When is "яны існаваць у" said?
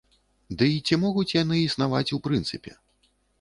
1.43-2.19